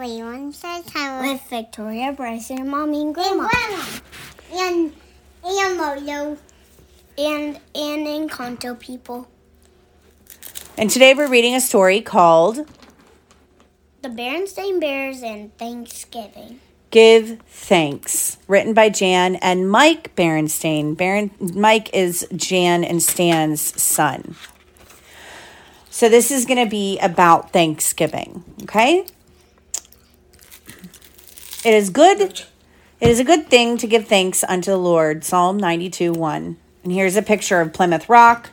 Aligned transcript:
Hello, 0.00 0.14
Cleveland. 0.14 0.54
Says 0.54 0.86
Tyler. 0.86 1.30
with 1.32 1.42
Victoria, 1.50 2.12
Bryson, 2.12 2.68
Mommy, 2.68 3.02
and 3.02 3.08
And 3.08 3.14
Grandma. 3.14 3.48
Grandma. 3.48 3.84
And, 4.50 4.92
and 5.44 5.78
Mojo. 5.78 6.38
And 7.18 7.60
and 7.74 8.30
Encanto 8.30 8.78
people. 8.78 9.28
And 10.78 10.88
today 10.88 11.12
we're 11.12 11.28
reading 11.28 11.54
a 11.54 11.60
story 11.60 12.00
called 12.00 12.66
The 14.00 14.08
Berenstain 14.08 14.80
Bears 14.80 15.22
and 15.22 15.54
Thanksgiving. 15.58 16.60
Give 16.90 17.38
Thanks, 17.46 18.38
written 18.48 18.72
by 18.72 18.88
Jan 18.88 19.36
and 19.36 19.70
Mike 19.70 20.16
Berenstain. 20.16 20.96
Baron, 20.96 21.30
Mike 21.38 21.90
is 21.92 22.26
Jan 22.34 22.84
and 22.84 23.02
Stan's 23.02 23.60
son. 23.80 24.34
So 25.90 26.08
this 26.08 26.30
is 26.30 26.46
going 26.46 26.64
to 26.64 26.70
be 26.70 26.98
about 27.00 27.52
Thanksgiving, 27.52 28.44
okay? 28.62 29.04
It 31.62 31.74
is 31.74 31.90
good. 31.90 32.20
It 32.20 33.08
is 33.08 33.20
a 33.20 33.24
good 33.24 33.48
thing 33.48 33.76
to 33.78 33.86
give 33.86 34.06
thanks 34.08 34.42
unto 34.44 34.70
the 34.70 34.78
Lord. 34.78 35.24
Psalm 35.24 35.58
92 35.58 36.12
1. 36.12 36.56
And 36.84 36.92
here's 36.92 37.16
a 37.16 37.22
picture 37.22 37.60
of 37.60 37.74
Plymouth 37.74 38.08
Rock 38.08 38.50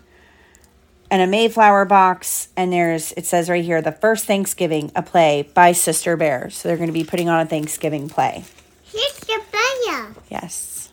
and 1.10 1.22
a 1.22 1.28
Mayflower 1.28 1.86
box. 1.86 2.50
And 2.58 2.74
there's, 2.74 3.14
it 3.14 3.26
says 3.26 3.50
right 3.50 3.64
here, 3.64 3.82
the 3.82 3.94
first 3.94 4.26
Thanksgiving, 4.26 4.92
a 4.94 5.02
play 5.02 5.50
by 5.54 5.72
Sister 5.72 6.18
Bear. 6.18 6.50
So 6.50 6.68
they're 6.68 6.78
going 6.78 6.88
to 6.88 6.94
be 6.94 7.06
putting 7.06 7.30
on 7.30 7.40
a 7.40 7.46
Thanksgiving 7.46 8.10
play. 8.10 8.44
Sister 8.86 9.38
Bella. 9.52 10.14
Yes. 10.30 10.90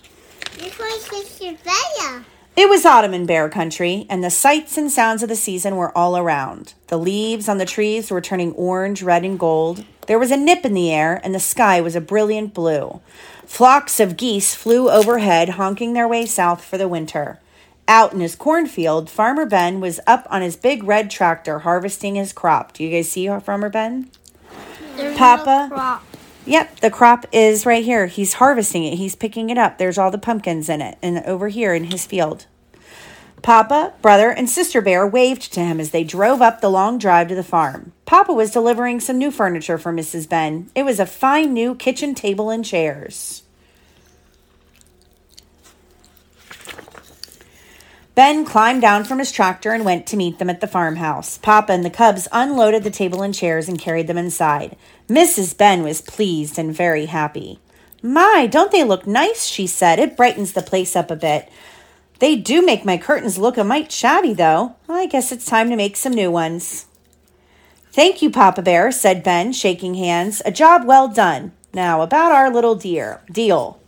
This 0.56 0.78
was 0.78 1.04
Sister 1.04 1.56
Bella. 1.64 2.24
It 2.56 2.68
was 2.68 2.86
autumn 2.86 3.14
in 3.14 3.26
Bear 3.26 3.48
Country, 3.48 4.06
and 4.08 4.22
the 4.22 4.30
sights 4.30 4.78
and 4.78 4.88
sounds 4.88 5.24
of 5.24 5.28
the 5.28 5.34
season 5.34 5.74
were 5.74 5.96
all 5.98 6.16
around. 6.16 6.74
The 6.86 6.96
leaves 6.96 7.48
on 7.48 7.58
the 7.58 7.64
trees 7.64 8.12
were 8.12 8.20
turning 8.20 8.52
orange, 8.52 9.02
red, 9.02 9.24
and 9.24 9.36
gold. 9.36 9.84
There 10.06 10.20
was 10.20 10.30
a 10.30 10.36
nip 10.36 10.64
in 10.64 10.72
the 10.72 10.92
air, 10.92 11.20
and 11.24 11.34
the 11.34 11.40
sky 11.40 11.80
was 11.80 11.96
a 11.96 12.00
brilliant 12.00 12.54
blue. 12.54 13.00
Flocks 13.44 13.98
of 13.98 14.16
geese 14.16 14.54
flew 14.54 14.88
overhead, 14.88 15.50
honking 15.50 15.94
their 15.94 16.06
way 16.06 16.26
south 16.26 16.62
for 16.62 16.78
the 16.78 16.86
winter. 16.86 17.40
Out 17.88 18.12
in 18.12 18.20
his 18.20 18.36
cornfield, 18.36 19.10
Farmer 19.10 19.46
Ben 19.46 19.80
was 19.80 19.98
up 20.06 20.24
on 20.30 20.40
his 20.40 20.54
big 20.54 20.84
red 20.84 21.10
tractor 21.10 21.60
harvesting 21.60 22.14
his 22.14 22.32
crop. 22.32 22.72
Do 22.72 22.84
you 22.84 22.90
guys 22.90 23.10
see 23.10 23.26
Farmer 23.40 23.68
Ben? 23.68 24.10
There's 24.94 25.18
Papa? 25.18 26.00
Yep, 26.46 26.80
the 26.80 26.90
crop 26.90 27.26
is 27.32 27.64
right 27.64 27.84
here. 27.84 28.06
He's 28.06 28.34
harvesting 28.34 28.84
it. 28.84 28.96
He's 28.96 29.14
picking 29.14 29.50
it 29.50 29.56
up. 29.56 29.78
There's 29.78 29.96
all 29.96 30.10
the 30.10 30.18
pumpkins 30.18 30.68
in 30.68 30.82
it 30.82 30.98
and 31.02 31.18
over 31.24 31.48
here 31.48 31.72
in 31.72 31.84
his 31.84 32.06
field. 32.06 32.46
Papa, 33.40 33.92
brother, 34.00 34.30
and 34.30 34.48
sister 34.48 34.80
bear 34.80 35.06
waved 35.06 35.52
to 35.52 35.60
him 35.60 35.78
as 35.78 35.90
they 35.90 36.04
drove 36.04 36.40
up 36.40 36.60
the 36.60 36.70
long 36.70 36.98
drive 36.98 37.28
to 37.28 37.34
the 37.34 37.44
farm. 37.44 37.92
Papa 38.06 38.32
was 38.32 38.50
delivering 38.50 39.00
some 39.00 39.18
new 39.18 39.30
furniture 39.30 39.76
for 39.76 39.92
Mrs. 39.92 40.28
Ben. 40.28 40.70
It 40.74 40.84
was 40.84 40.98
a 40.98 41.06
fine 41.06 41.52
new 41.52 41.74
kitchen 41.74 42.14
table 42.14 42.50
and 42.50 42.64
chairs. 42.64 43.43
Ben 48.14 48.44
climbed 48.44 48.80
down 48.80 49.02
from 49.04 49.18
his 49.18 49.32
tractor 49.32 49.72
and 49.72 49.84
went 49.84 50.06
to 50.06 50.16
meet 50.16 50.38
them 50.38 50.48
at 50.48 50.60
the 50.60 50.68
farmhouse. 50.68 51.36
Papa 51.38 51.72
and 51.72 51.84
the 51.84 51.90
cubs 51.90 52.28
unloaded 52.30 52.84
the 52.84 52.90
table 52.90 53.22
and 53.22 53.34
chairs 53.34 53.68
and 53.68 53.80
carried 53.80 54.06
them 54.06 54.18
inside. 54.18 54.76
Mrs. 55.08 55.56
Ben 55.56 55.82
was 55.82 56.00
pleased 56.00 56.56
and 56.56 56.72
very 56.72 57.06
happy. 57.06 57.58
My, 58.02 58.46
don't 58.48 58.70
they 58.70 58.84
look 58.84 59.06
nice? 59.06 59.46
she 59.46 59.66
said. 59.66 59.98
It 59.98 60.16
brightens 60.16 60.52
the 60.52 60.62
place 60.62 60.94
up 60.94 61.10
a 61.10 61.16
bit. 61.16 61.50
They 62.20 62.36
do 62.36 62.64
make 62.64 62.84
my 62.84 62.98
curtains 62.98 63.36
look 63.36 63.56
a 63.56 63.64
mite 63.64 63.90
shabby, 63.90 64.32
though. 64.32 64.76
I 64.88 65.06
guess 65.06 65.32
it's 65.32 65.46
time 65.46 65.68
to 65.70 65.76
make 65.76 65.96
some 65.96 66.12
new 66.12 66.30
ones. 66.30 66.86
Thank 67.90 68.22
you, 68.22 68.30
Papa 68.30 68.62
Bear, 68.62 68.92
said 68.92 69.24
Ben, 69.24 69.52
shaking 69.52 69.94
hands. 69.94 70.40
A 70.44 70.52
job 70.52 70.84
well 70.84 71.08
done. 71.08 71.52
Now, 71.72 72.02
about 72.02 72.30
our 72.30 72.50
little 72.50 72.76
dear 72.76 73.22
deal. 73.30 73.80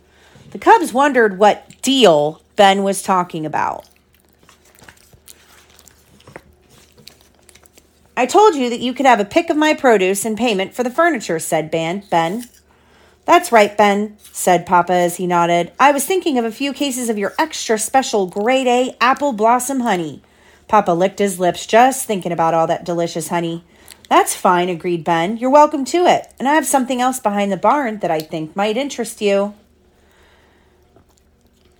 The 0.51 0.59
cubs 0.59 0.91
wondered 0.91 1.37
what 1.37 1.81
deal 1.81 2.41
Ben 2.57 2.83
was 2.83 3.01
talking 3.01 3.45
about. 3.45 3.85
I 8.17 8.25
told 8.25 8.55
you 8.55 8.71
that 8.71 8.79
you 8.79 8.95
could 8.95 9.05
have 9.05 9.19
a 9.19 9.25
pick 9.25 9.51
of 9.51 9.57
my 9.57 9.75
produce 9.75 10.25
in 10.25 10.35
payment 10.35 10.73
for 10.73 10.81
the 10.81 10.89
furniture, 10.89 11.37
said 11.37 11.69
Ben. 11.69 12.03
Ben. 12.09 12.45
That's 13.25 13.51
right, 13.51 13.77
Ben, 13.77 14.17
said 14.31 14.65
Papa 14.65 14.91
as 14.91 15.17
he 15.17 15.27
nodded. 15.27 15.71
I 15.79 15.91
was 15.91 16.03
thinking 16.03 16.39
of 16.39 16.43
a 16.43 16.51
few 16.51 16.73
cases 16.73 17.09
of 17.09 17.19
your 17.19 17.35
extra 17.37 17.77
special 17.77 18.25
grade 18.25 18.65
A 18.65 18.97
apple 18.99 19.33
blossom 19.33 19.81
honey. 19.81 20.23
Papa 20.67 20.91
licked 20.91 21.19
his 21.19 21.39
lips 21.39 21.67
just 21.67 22.07
thinking 22.07 22.31
about 22.31 22.55
all 22.55 22.65
that 22.65 22.83
delicious 22.83 23.27
honey. 23.27 23.63
That's 24.09 24.35
fine, 24.35 24.67
agreed 24.67 25.03
Ben. 25.03 25.37
You're 25.37 25.51
welcome 25.51 25.85
to 25.85 26.07
it. 26.07 26.33
And 26.39 26.47
I 26.47 26.55
have 26.55 26.65
something 26.65 26.99
else 26.99 27.19
behind 27.19 27.51
the 27.51 27.57
barn 27.57 27.99
that 27.99 28.09
I 28.09 28.19
think 28.19 28.55
might 28.55 28.77
interest 28.77 29.21
you. 29.21 29.53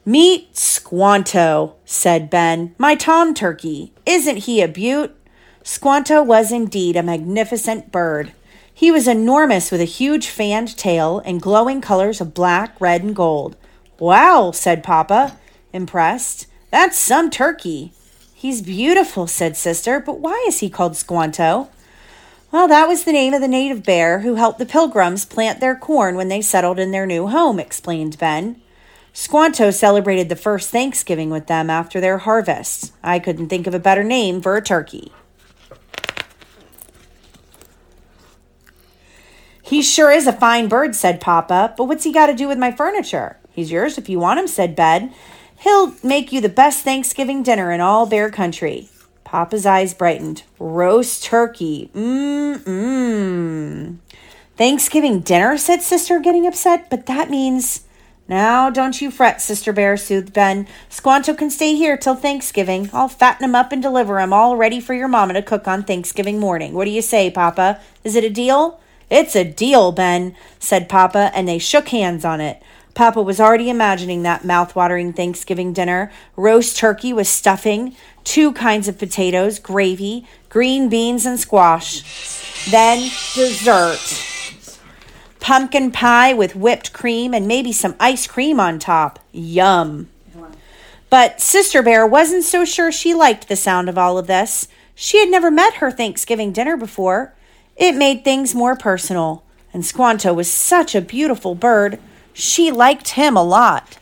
Meet 0.05 0.55
Squanto, 0.55 1.75
said 1.83 2.29
Ben, 2.29 2.75
my 2.77 2.93
tom 2.93 3.33
turkey. 3.33 3.91
Isn't 4.05 4.37
he 4.37 4.61
a 4.61 4.67
beaut? 4.67 5.16
Squanto 5.67 6.23
was 6.23 6.53
indeed 6.53 6.95
a 6.95 7.03
magnificent 7.03 7.91
bird. 7.91 8.31
He 8.73 8.89
was 8.89 9.05
enormous 9.05 9.69
with 9.69 9.81
a 9.81 9.83
huge 9.83 10.29
fanned 10.29 10.77
tail 10.77 11.21
and 11.25 11.41
glowing 11.41 11.81
colors 11.81 12.21
of 12.21 12.33
black, 12.33 12.79
red, 12.79 13.03
and 13.03 13.13
gold. 13.13 13.57
Wow, 13.99 14.51
said 14.51 14.81
Papa, 14.81 15.37
impressed. 15.73 16.47
That's 16.71 16.97
some 16.97 17.29
turkey. 17.29 17.91
He's 18.33 18.61
beautiful, 18.61 19.27
said 19.27 19.57
Sister, 19.57 19.99
but 19.99 20.21
why 20.21 20.41
is 20.47 20.59
he 20.59 20.69
called 20.69 20.95
Squanto? 20.95 21.67
Well, 22.49 22.69
that 22.69 22.87
was 22.87 23.03
the 23.03 23.11
name 23.11 23.33
of 23.33 23.41
the 23.41 23.47
native 23.49 23.83
bear 23.83 24.19
who 24.19 24.35
helped 24.35 24.59
the 24.59 24.65
pilgrims 24.65 25.25
plant 25.25 25.59
their 25.59 25.75
corn 25.75 26.15
when 26.15 26.29
they 26.29 26.41
settled 26.41 26.79
in 26.79 26.91
their 26.91 27.05
new 27.05 27.27
home, 27.27 27.59
explained 27.59 28.17
Ben. 28.17 28.61
Squanto 29.11 29.71
celebrated 29.71 30.29
the 30.29 30.37
first 30.37 30.69
Thanksgiving 30.69 31.29
with 31.29 31.47
them 31.47 31.69
after 31.69 31.99
their 31.99 32.19
harvest. 32.19 32.93
I 33.03 33.19
couldn't 33.19 33.49
think 33.49 33.67
of 33.67 33.73
a 33.73 33.79
better 33.79 34.05
name 34.05 34.41
for 34.41 34.55
a 34.55 34.61
turkey. 34.61 35.11
He 39.67 39.81
sure 39.81 40.11
is 40.11 40.27
a 40.27 40.31
fine 40.31 40.69
bird, 40.69 40.95
said 40.95 41.19
Papa, 41.19 41.73
but 41.75 41.85
what's 41.85 42.05
he 42.05 42.13
got 42.13 42.27
to 42.27 42.33
do 42.33 42.47
with 42.47 42.57
my 42.57 42.71
furniture? 42.71 43.37
He's 43.51 43.69
yours 43.69 43.97
if 43.97 44.07
you 44.07 44.17
want 44.17 44.39
him, 44.39 44.47
said 44.47 44.77
Ben. 44.77 45.13
He'll 45.59 45.93
make 46.01 46.31
you 46.31 46.39
the 46.39 46.47
best 46.47 46.85
Thanksgiving 46.85 47.43
dinner 47.43 47.69
in 47.73 47.81
all 47.81 48.05
Bear 48.05 48.29
Country. 48.29 48.87
Papa's 49.25 49.65
eyes 49.65 49.93
brightened. 49.93 50.43
Roast 50.57 51.25
turkey. 51.25 51.91
Mmm, 51.93 52.59
mmm. 52.59 53.97
Thanksgiving 54.55 55.19
dinner, 55.19 55.57
said 55.57 55.81
Sister, 55.81 56.21
getting 56.21 56.47
upset, 56.47 56.89
but 56.89 57.05
that 57.07 57.29
means. 57.29 57.81
Now, 58.29 58.69
don't 58.69 59.01
you 59.01 59.11
fret, 59.11 59.41
Sister 59.41 59.73
Bear, 59.73 59.97
soothed 59.97 60.31
Ben. 60.31 60.65
Squanto 60.87 61.33
can 61.33 61.49
stay 61.49 61.75
here 61.75 61.97
till 61.97 62.15
Thanksgiving. 62.15 62.89
I'll 62.93 63.09
fatten 63.09 63.43
him 63.43 63.55
up 63.55 63.73
and 63.73 63.81
deliver 63.81 64.21
him 64.21 64.31
all 64.31 64.55
ready 64.55 64.79
for 64.79 64.93
your 64.93 65.09
mama 65.09 65.33
to 65.33 65.41
cook 65.41 65.67
on 65.67 65.83
Thanksgiving 65.83 66.39
morning. 66.39 66.73
What 66.73 66.85
do 66.85 66.91
you 66.91 67.01
say, 67.01 67.29
Papa? 67.29 67.81
Is 68.05 68.15
it 68.15 68.23
a 68.23 68.29
deal? 68.29 68.79
It's 69.09 69.35
a 69.35 69.43
deal, 69.43 69.91
Ben, 69.91 70.35
said 70.59 70.89
Papa, 70.89 71.31
and 71.33 71.47
they 71.47 71.59
shook 71.59 71.89
hands 71.89 72.25
on 72.25 72.41
it. 72.41 72.61
Papa 72.93 73.21
was 73.21 73.39
already 73.39 73.69
imagining 73.69 74.23
that 74.23 74.43
mouth-watering 74.43 75.13
Thanksgiving 75.13 75.71
dinner 75.71 76.11
roast 76.35 76.77
turkey 76.77 77.13
with 77.13 77.27
stuffing, 77.27 77.95
two 78.23 78.51
kinds 78.53 78.87
of 78.87 78.97
potatoes, 78.97 79.59
gravy, 79.59 80.25
green 80.49 80.89
beans, 80.89 81.25
and 81.25 81.39
squash. 81.39 82.01
Then 82.71 82.99
dessert 83.35 83.99
pumpkin 85.47 85.91
pie 85.91 86.33
with 86.33 86.57
whipped 86.57 86.91
cream 86.91 87.33
and 87.33 87.47
maybe 87.47 87.71
some 87.71 87.95
ice 88.01 88.27
cream 88.27 88.59
on 88.59 88.77
top. 88.79 89.17
Yum. 89.31 90.09
But 91.09 91.39
Sister 91.39 91.81
Bear 91.81 92.05
wasn't 92.05 92.43
so 92.43 92.65
sure 92.65 92.91
she 92.91 93.13
liked 93.13 93.47
the 93.47 93.55
sound 93.55 93.87
of 93.87 93.97
all 93.97 94.17
of 94.17 94.27
this. 94.27 94.67
She 94.93 95.19
had 95.19 95.29
never 95.29 95.49
met 95.49 95.75
her 95.75 95.89
Thanksgiving 95.89 96.51
dinner 96.51 96.75
before. 96.75 97.33
It 97.77 97.95
made 97.95 98.23
things 98.23 98.55
more 98.55 98.75
personal, 98.75 99.43
and 99.71 99.85
Squanto 99.85 100.33
was 100.33 100.51
such 100.51 100.95
a 100.95 101.01
beautiful 101.01 101.53
bird. 101.53 101.99
She 102.33 102.71
liked 102.71 103.09
him 103.09 103.37
a 103.37 103.43
lot. 103.43 103.97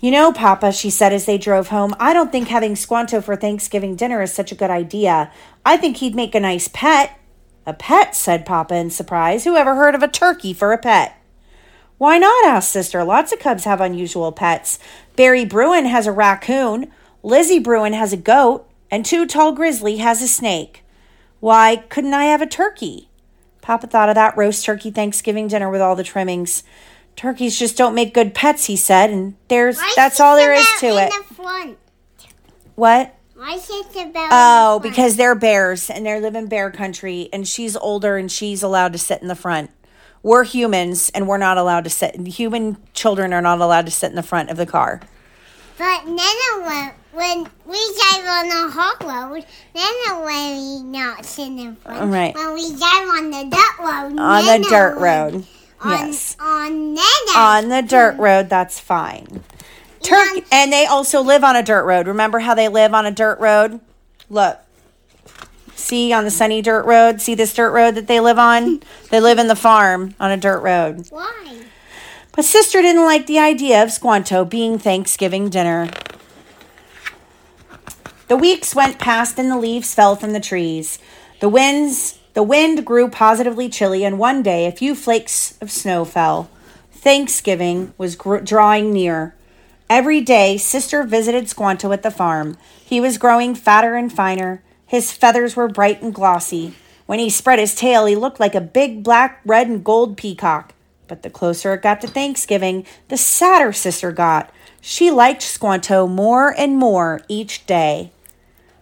You 0.00 0.10
know, 0.10 0.32
Papa, 0.32 0.72
she 0.72 0.88
said 0.88 1.12
as 1.12 1.26
they 1.26 1.36
drove 1.36 1.68
home, 1.68 1.94
I 2.00 2.12
don't 2.12 2.32
think 2.32 2.48
having 2.48 2.74
Squanto 2.74 3.20
for 3.20 3.36
Thanksgiving 3.36 3.96
dinner 3.96 4.22
is 4.22 4.32
such 4.32 4.52
a 4.52 4.56
good 4.56 4.70
idea. 4.70 5.30
I 5.64 5.76
think 5.76 5.98
he'd 5.98 6.14
make 6.14 6.34
a 6.34 6.40
nice 6.40 6.68
pet. 6.68 7.18
A 7.66 7.74
pet, 7.74 8.14
said 8.14 8.46
Papa 8.46 8.74
in 8.74 8.90
surprise. 8.90 9.44
Who 9.44 9.56
ever 9.56 9.74
heard 9.74 9.94
of 9.94 10.02
a 10.02 10.08
turkey 10.08 10.52
for 10.52 10.72
a 10.72 10.78
pet? 10.78 11.20
Why 11.98 12.18
not? 12.18 12.46
asked 12.46 12.70
Sister. 12.70 13.04
Lots 13.04 13.32
of 13.32 13.40
cubs 13.40 13.64
have 13.64 13.80
unusual 13.80 14.32
pets. 14.32 14.78
Barry 15.16 15.44
Bruin 15.44 15.86
has 15.86 16.06
a 16.06 16.12
raccoon, 16.12 16.90
Lizzy 17.22 17.58
Bruin 17.58 17.92
has 17.92 18.12
a 18.12 18.18
goat, 18.18 18.68
and 18.90 19.04
Too-Tall 19.04 19.52
Grizzly 19.52 19.96
has 19.96 20.22
a 20.22 20.28
snake. 20.28 20.84
Why 21.46 21.76
couldn't 21.76 22.12
I 22.12 22.24
have 22.24 22.42
a 22.42 22.46
turkey? 22.46 23.08
Papa 23.62 23.86
thought 23.86 24.08
of 24.08 24.16
that 24.16 24.36
roast 24.36 24.64
turkey 24.64 24.90
Thanksgiving 24.90 25.46
dinner 25.46 25.70
with 25.70 25.80
all 25.80 25.94
the 25.94 26.02
trimmings. 26.02 26.64
Turkeys 27.14 27.56
just 27.56 27.76
don't 27.76 27.94
make 27.94 28.12
good 28.12 28.34
pets, 28.34 28.64
he 28.64 28.74
said, 28.74 29.10
and 29.10 29.36
there's 29.46 29.78
Why 29.78 29.92
that's 29.94 30.18
all 30.18 30.34
there 30.34 30.52
is 30.52 30.66
to 30.80 30.88
it. 30.88 31.12
the 31.28 31.34
front? 31.34 31.78
What? 32.74 33.14
Why 33.36 33.58
Sister 33.58 34.06
Bella? 34.12 34.28
Oh, 34.32 34.80
because 34.82 35.14
they're 35.14 35.36
bears 35.36 35.88
and 35.88 36.04
they 36.04 36.20
live 36.20 36.34
in 36.34 36.48
bear 36.48 36.72
country, 36.72 37.28
and 37.32 37.46
she's 37.46 37.76
older 37.76 38.16
and 38.16 38.28
she's 38.28 38.64
allowed 38.64 38.92
to 38.94 38.98
sit 38.98 39.22
in 39.22 39.28
the 39.28 39.36
front. 39.36 39.70
We're 40.24 40.42
humans 40.42 41.12
and 41.14 41.28
we're 41.28 41.38
not 41.38 41.58
allowed 41.58 41.84
to 41.84 41.90
sit. 41.90 42.16
Human 42.26 42.76
children 42.92 43.32
are 43.32 43.40
not 43.40 43.60
allowed 43.60 43.86
to 43.86 43.92
sit 43.92 44.10
in 44.10 44.16
the 44.16 44.24
front 44.24 44.50
of 44.50 44.56
the 44.56 44.66
car. 44.66 45.00
But 45.78 46.06
Nana, 46.06 46.64
when, 46.64 46.92
when 47.16 47.48
we 47.66 47.78
drive 47.98 48.26
on 48.26 48.48
the 48.48 48.70
hot 48.72 49.02
road, 49.02 49.44
Nana 49.74 50.20
will 50.24 50.82
not 50.84 51.24
sit 51.24 51.48
in 51.48 51.76
front. 51.76 52.12
Right. 52.12 52.34
When 52.34 52.54
we 52.54 52.68
drive 52.76 53.08
on 53.08 53.30
the 53.30 53.44
dirt 53.50 53.78
road, 53.78 54.18
On 54.20 54.44
the 54.62 54.66
dirt 54.68 54.98
road. 54.98 55.46
On, 55.80 55.90
Yes. 55.90 56.36
On. 56.40 56.96
On 57.36 57.68
the 57.68 57.82
dirt 57.82 58.16
road, 58.18 58.48
that's 58.48 58.78
fine. 58.80 59.42
Turk 60.02 60.28
And- 60.36 60.44
and 60.52 60.72
they 60.72 60.86
also 60.86 61.20
live 61.22 61.42
on 61.44 61.56
a 61.56 61.62
dirt 61.62 61.84
road. 61.84 62.06
Remember 62.06 62.38
how 62.40 62.54
they 62.54 62.68
live 62.68 62.94
on 62.94 63.04
a 63.06 63.10
dirt 63.10 63.38
road? 63.40 63.80
Look. 64.30 64.58
See 65.74 66.12
on 66.12 66.24
the 66.24 66.30
sunny 66.30 66.62
dirt 66.62 66.84
road? 66.86 67.20
See 67.20 67.34
this 67.34 67.52
dirt 67.52 67.70
road 67.72 67.94
that 67.96 68.06
they 68.06 68.20
live 68.20 68.38
on? 68.38 68.82
They 69.10 69.20
live 69.20 69.38
in 69.38 69.46
the 69.46 69.56
farm 69.56 70.14
on 70.18 70.30
a 70.30 70.36
dirt 70.36 70.60
road. 70.60 71.06
Why? 71.10 71.58
But 72.32 72.44
sister 72.44 72.82
didn't 72.82 73.04
like 73.04 73.26
the 73.26 73.38
idea 73.38 73.82
of 73.82 73.92
Squanto 73.92 74.44
being 74.44 74.78
Thanksgiving 74.78 75.48
dinner. 75.48 75.88
The 78.28 78.36
weeks 78.36 78.74
went 78.74 78.98
past 78.98 79.38
and 79.38 79.48
the 79.48 79.58
leaves 79.58 79.94
fell 79.94 80.16
from 80.16 80.32
the 80.32 80.40
trees. 80.40 80.98
The 81.38 81.48
winds, 81.48 82.18
the 82.34 82.42
wind 82.42 82.84
grew 82.84 83.08
positively 83.08 83.68
chilly 83.68 84.04
and 84.04 84.18
one 84.18 84.42
day 84.42 84.66
a 84.66 84.72
few 84.72 84.96
flakes 84.96 85.56
of 85.60 85.70
snow 85.70 86.04
fell. 86.04 86.50
Thanksgiving 86.90 87.94
was 87.96 88.16
gr- 88.16 88.38
drawing 88.38 88.92
near. 88.92 89.36
Every 89.88 90.20
day 90.20 90.56
sister 90.56 91.04
visited 91.04 91.48
Squanto 91.48 91.92
at 91.92 92.02
the 92.02 92.10
farm. 92.10 92.58
He 92.84 93.00
was 93.00 93.16
growing 93.16 93.54
fatter 93.54 93.94
and 93.94 94.12
finer. 94.12 94.60
His 94.86 95.12
feathers 95.12 95.54
were 95.54 95.68
bright 95.68 96.02
and 96.02 96.12
glossy. 96.12 96.74
When 97.06 97.20
he 97.20 97.30
spread 97.30 97.60
his 97.60 97.76
tail, 97.76 98.06
he 98.06 98.16
looked 98.16 98.40
like 98.40 98.56
a 98.56 98.60
big 98.60 99.04
black, 99.04 99.40
red, 99.46 99.68
and 99.68 99.84
gold 99.84 100.16
peacock. 100.16 100.74
But 101.06 101.22
the 101.22 101.30
closer 101.30 101.74
it 101.74 101.82
got 101.82 102.00
to 102.00 102.08
Thanksgiving, 102.08 102.84
the 103.06 103.16
sadder 103.16 103.72
sister 103.72 104.10
got. 104.10 104.52
She 104.80 105.12
liked 105.12 105.42
Squanto 105.42 106.08
more 106.08 106.52
and 106.58 106.76
more 106.76 107.20
each 107.28 107.66
day. 107.66 108.10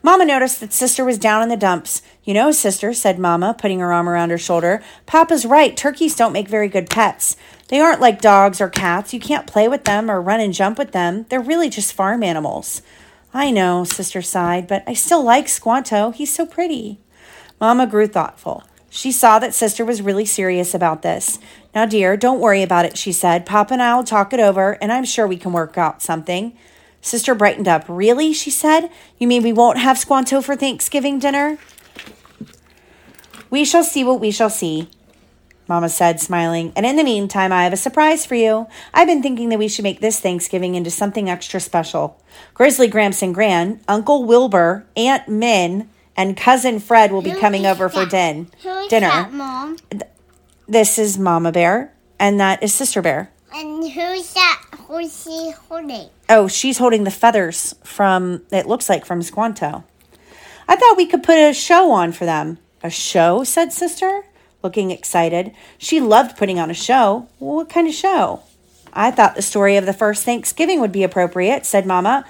Mama 0.05 0.27
noticed 0.27 0.61
that 0.61 0.75
Sister 0.75 1.03
was 1.03 1.17
down 1.17 1.43
in 1.43 1.49
the 1.49 1.57
dumps. 1.57 2.03
You 2.25 2.35
know, 2.35 2.53
Sister, 2.53 2.93
said 2.93 3.19
Mama, 3.19 3.57
putting 3.59 3.81
her 3.81 3.91
arm 3.91 4.07
around 4.07 4.29
her 4.29 4.37
shoulder, 4.37 4.83
Papa's 5.07 5.47
right. 5.47 5.75
Turkeys 5.75 6.15
don't 6.15 6.35
make 6.35 6.47
very 6.47 6.69
good 6.69 6.91
pets. 6.91 7.39
They 7.69 7.81
aren't 7.81 8.03
like 8.03 8.21
dogs 8.21 8.61
or 8.61 8.69
cats. 8.69 9.15
You 9.15 9.19
can't 9.19 9.47
play 9.47 9.67
with 9.67 9.85
them 9.85 10.11
or 10.11 10.21
run 10.21 10.41
and 10.41 10.53
jump 10.53 10.77
with 10.77 10.93
them. 10.93 11.25
They're 11.31 11.41
really 11.41 11.71
just 11.71 11.95
farm 11.95 12.23
animals. 12.23 12.83
I 13.33 13.51
know, 13.51 13.85
Sister 13.85 14.21
sighed, 14.21 14.69
but 14.69 14.85
I 14.87 14.93
still 14.93 15.25
like 15.25 15.49
Squanto. 15.49 16.11
He's 16.11 16.35
so 16.35 16.45
pretty. 16.45 17.01
Mama 17.59 17.87
grew 17.87 18.07
thoughtful. 18.07 18.63
She 18.91 19.11
saw 19.11 19.39
that 19.39 19.55
Sister 19.55 19.87
was 19.87 20.03
really 20.03 20.27
serious 20.27 20.75
about 20.75 21.01
this. 21.01 21.39
Now, 21.75 21.87
dear, 21.87 22.19
don't 22.19 22.43
worry 22.43 22.63
about 22.63 22.85
it, 22.85 22.99
she 22.99 23.11
said. 23.11 23.47
Papa 23.47 23.73
and 23.73 23.83
I 23.83 23.97
will 23.97 24.05
talk 24.05 24.35
it 24.35 24.39
over, 24.39 24.77
and 24.83 24.93
I'm 24.93 25.07
sure 25.07 25.27
we 25.27 25.39
can 25.39 25.55
work 25.55 25.79
out 25.79 26.03
something. 26.03 26.55
Sister 27.05 27.35
brightened 27.35 27.69
up. 27.69 27.85
Really? 27.87 28.33
she 28.33 28.49
said. 28.51 28.89
You 29.19 29.29
mean 29.29 29.43
we 29.43 29.53
won't 29.53 29.77
have 29.79 29.99
Squanto 29.99 30.41
for 30.41 30.57
Thanksgiving 30.57 31.19
dinner? 31.19 31.59
We 33.51 33.67
shall 33.67 33.85
see 33.85 34.03
what 34.03 34.21
we 34.21 34.31
shall 34.31 34.49
see, 34.49 34.89
Mama 35.69 35.91
said, 35.91 36.19
smiling. 36.19 36.73
And 36.75 36.87
in 36.87 36.97
the 36.97 37.05
meantime, 37.05 37.53
I 37.53 37.65
have 37.65 37.75
a 37.75 37.77
surprise 37.77 38.25
for 38.25 38.35
you. 38.37 38.67
I've 38.95 39.07
been 39.07 39.23
thinking 39.23 39.51
that 39.51 39.59
we 39.59 39.69
should 39.69 39.83
make 39.83 40.01
this 40.01 40.19
Thanksgiving 40.19 40.75
into 40.75 40.91
something 40.91 41.29
extra 41.29 41.61
special. 41.61 42.19
Grizzly 42.55 42.89
Gramps 42.89 43.21
and 43.23 43.35
Gran, 43.35 43.81
Uncle 43.87 44.25
Wilbur, 44.25 44.87
Aunt 44.97 45.29
Min, 45.29 45.91
and 46.17 46.37
Cousin 46.39 46.81
Fred 46.81 47.13
will 47.13 47.23
be 47.23 47.31
Who 47.31 47.39
coming 47.41 47.67
over 47.67 47.91
for 47.91 48.07
din- 48.07 48.49
Who 48.63 48.71
is 48.71 48.89
dinner. 48.89 49.09
that, 49.09 49.33
Mom? 49.33 49.77
This 50.67 50.99
is 50.99 51.19
Mama 51.19 51.53
Bear, 51.53 51.93
and 52.19 52.41
that 52.41 52.63
is 52.63 52.73
Sister 52.73 53.03
Bear. 53.03 53.31
And 53.53 53.89
who's 53.93 54.33
that? 54.35 54.63
She 55.03 55.53
holding? 55.69 56.09
Oh, 56.29 56.49
she's 56.49 56.79
holding 56.79 57.05
the 57.05 57.11
feathers 57.11 57.75
from, 57.83 58.43
it 58.51 58.67
looks 58.67 58.89
like 58.89 59.05
from 59.05 59.23
Squanto. 59.23 59.85
I 60.69 60.77
thought 60.77 60.97
we 60.97 61.07
could 61.07 61.23
put 61.23 61.37
a 61.37 61.53
show 61.53 61.91
on 61.91 62.13
for 62.13 62.25
them. 62.25 62.59
A 62.83 62.91
show, 62.91 63.45
said 63.45 63.73
Sister, 63.73 64.25
looking 64.63 64.91
excited. 64.91 65.53
She 65.79 66.01
loved 66.01 66.37
putting 66.37 66.59
on 66.59 66.71
a 66.71 66.75
show. 66.75 67.29
What 67.39 67.69
kind 67.69 67.89
of 67.89 67.95
show? 67.95 68.43
I 68.93 69.11
thought 69.11 69.35
the 69.35 69.43
story 69.43 69.77
of 69.77 69.87
the 69.87 69.93
first 69.93 70.25
Thanksgiving 70.25 70.81
would 70.81 70.93
be 70.93 71.03
appropriate, 71.03 71.67
said 71.67 71.87
Mama. 71.87 72.25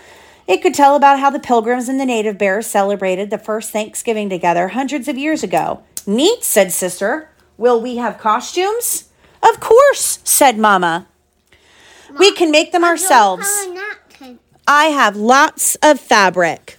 It 0.46 0.62
could 0.62 0.74
tell 0.74 0.96
about 0.96 1.20
how 1.20 1.30
the 1.30 1.38
pilgrims 1.38 1.88
and 1.88 2.00
the 2.00 2.06
native 2.06 2.38
bears 2.38 2.66
celebrated 2.66 3.30
the 3.30 3.38
first 3.38 3.70
Thanksgiving 3.70 4.28
together 4.28 4.68
hundreds 4.68 5.06
of 5.08 5.18
years 5.18 5.42
ago. 5.42 5.82
Neat, 6.06 6.42
said 6.42 6.72
Sister. 6.72 7.30
Will 7.56 7.80
we 7.80 7.96
have 7.96 8.18
costumes? 8.18 9.10
Of 9.42 9.60
course, 9.60 10.18
said 10.24 10.58
Mama. 10.58 11.06
We 12.18 12.32
can 12.32 12.50
make 12.50 12.72
them 12.72 12.84
ourselves. 12.84 13.46
I 13.46 13.64
don't 13.66 13.76
have. 13.76 14.38
I 14.66 14.84
have 14.86 15.16
lots 15.16 15.76
of 15.82 16.00
fabric 16.00 16.78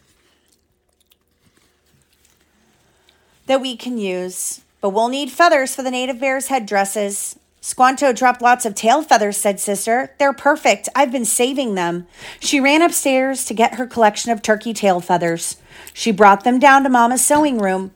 that 3.46 3.62
we 3.62 3.78
can 3.78 3.98
use, 3.98 4.62
but 4.82 4.90
we'll 4.90 5.08
need 5.10 5.30
feathers 5.30 5.76
for 5.76 5.84
the 5.84 5.92
native 5.92 6.20
bears' 6.20 6.48
headdresses. 6.48 7.38
Squanto 7.62 8.14
dropped 8.14 8.42
lots 8.42 8.66
of 8.66 8.76
tail 8.76 9.02
feathers, 9.02 9.38
said 9.38 9.60
Sister. 9.60 10.14
They're 10.20 10.34
perfect. 10.34 10.90
I've 10.96 11.12
been 11.12 11.26
saving 11.26 11.76
them. 11.76 12.08
She 12.40 12.60
ran 12.60 12.82
upstairs 12.82 13.46
to 13.46 13.54
get 13.54 13.76
her 13.76 13.88
collection 13.88 14.32
of 14.32 14.42
turkey 14.42 14.74
tail 14.74 15.02
feathers. 15.02 15.58
She 15.94 16.12
brought 16.12 16.44
them 16.44 16.60
down 16.60 16.84
to 16.84 16.90
Mama's 16.90 17.26
sewing 17.26 17.60
room. 17.60 17.92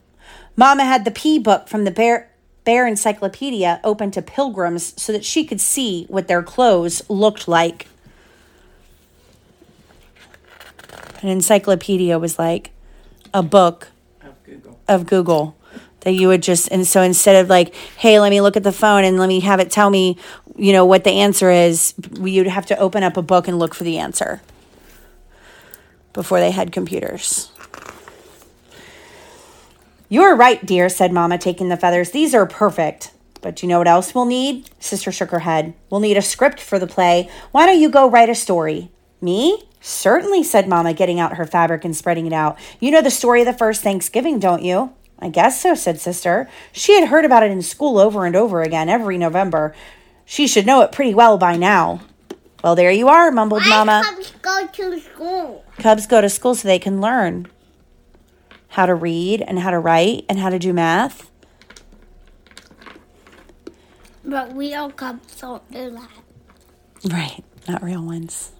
Mama 0.56 0.84
had 0.84 1.04
the 1.04 1.10
P 1.10 1.38
book 1.38 1.68
from 1.68 1.84
the 1.84 1.90
Bear, 1.90 2.29
Bear 2.64 2.86
Encyclopedia 2.86 3.80
open 3.82 4.10
to 4.12 4.22
pilgrims 4.22 5.00
so 5.00 5.12
that 5.12 5.24
she 5.24 5.44
could 5.44 5.60
see 5.60 6.04
what 6.08 6.28
their 6.28 6.42
clothes 6.42 7.02
looked 7.08 7.48
like. 7.48 7.86
An 11.22 11.28
encyclopedia 11.28 12.18
was 12.18 12.38
like 12.38 12.70
a 13.34 13.42
book 13.42 13.88
of 14.22 14.42
Google. 14.44 14.80
of 14.88 15.06
Google 15.06 15.56
that 16.00 16.12
you 16.12 16.28
would 16.28 16.42
just 16.42 16.68
and 16.68 16.86
so 16.86 17.02
instead 17.02 17.36
of 17.36 17.50
like, 17.50 17.74
hey, 17.74 18.18
let 18.20 18.30
me 18.30 18.40
look 18.40 18.56
at 18.56 18.62
the 18.62 18.72
phone 18.72 19.04
and 19.04 19.18
let 19.18 19.28
me 19.28 19.40
have 19.40 19.60
it 19.60 19.70
tell 19.70 19.90
me, 19.90 20.16
you 20.56 20.72
know, 20.72 20.84
what 20.84 21.04
the 21.04 21.10
answer 21.10 21.50
is, 21.50 21.94
you'd 22.22 22.46
have 22.46 22.66
to 22.66 22.78
open 22.78 23.02
up 23.02 23.16
a 23.16 23.22
book 23.22 23.48
and 23.48 23.58
look 23.58 23.74
for 23.74 23.84
the 23.84 23.98
answer 23.98 24.40
before 26.12 26.40
they 26.40 26.50
had 26.50 26.72
computers. 26.72 27.50
You're 30.12 30.34
right, 30.34 30.66
dear, 30.66 30.88
said 30.88 31.12
Mama, 31.12 31.38
taking 31.38 31.68
the 31.68 31.76
feathers. 31.76 32.10
These 32.10 32.34
are 32.34 32.44
perfect. 32.44 33.12
But 33.42 33.62
you 33.62 33.68
know 33.68 33.78
what 33.78 33.86
else 33.86 34.12
we'll 34.12 34.24
need? 34.24 34.68
Sister 34.80 35.12
shook 35.12 35.30
her 35.30 35.38
head. 35.38 35.72
We'll 35.88 36.00
need 36.00 36.16
a 36.16 36.22
script 36.22 36.58
for 36.58 36.80
the 36.80 36.88
play. 36.88 37.30
Why 37.52 37.64
don't 37.64 37.78
you 37.78 37.88
go 37.88 38.10
write 38.10 38.28
a 38.28 38.34
story? 38.34 38.90
Me? 39.20 39.62
Certainly, 39.80 40.42
said 40.42 40.66
Mama, 40.66 40.94
getting 40.94 41.20
out 41.20 41.36
her 41.36 41.46
fabric 41.46 41.84
and 41.84 41.96
spreading 41.96 42.26
it 42.26 42.32
out. 42.32 42.58
You 42.80 42.90
know 42.90 43.02
the 43.02 43.08
story 43.08 43.42
of 43.42 43.46
the 43.46 43.52
first 43.52 43.82
Thanksgiving, 43.82 44.40
don't 44.40 44.64
you? 44.64 44.92
I 45.20 45.28
guess 45.28 45.60
so, 45.60 45.76
said 45.76 46.00
Sister. 46.00 46.50
She 46.72 46.98
had 46.98 47.08
heard 47.08 47.24
about 47.24 47.44
it 47.44 47.52
in 47.52 47.62
school 47.62 47.96
over 47.96 48.26
and 48.26 48.34
over 48.34 48.62
again 48.62 48.88
every 48.88 49.16
November. 49.16 49.76
She 50.24 50.48
should 50.48 50.66
know 50.66 50.80
it 50.80 50.90
pretty 50.90 51.14
well 51.14 51.38
by 51.38 51.56
now. 51.56 52.00
Well, 52.64 52.74
there 52.74 52.90
you 52.90 53.06
are, 53.06 53.30
mumbled 53.30 53.62
Why 53.62 53.84
Mama. 53.84 54.02
Cubs 54.04 54.32
go 54.42 54.66
to 54.90 55.00
school? 55.00 55.64
Cubs 55.78 56.08
go 56.08 56.20
to 56.20 56.28
school 56.28 56.56
so 56.56 56.66
they 56.66 56.80
can 56.80 57.00
learn 57.00 57.46
how 58.70 58.86
to 58.86 58.94
read 58.94 59.42
and 59.42 59.58
how 59.58 59.70
to 59.70 59.78
write 59.78 60.24
and 60.28 60.38
how 60.38 60.48
to 60.48 60.58
do 60.58 60.72
math. 60.72 61.30
But 64.24 64.54
we 64.54 64.74
all 64.74 64.90
cubs 64.90 65.40
don't 65.40 65.70
do 65.70 65.90
that. 65.90 67.12
Right, 67.12 67.44
not 67.68 67.82
real 67.82 68.04
ones. 68.04 68.52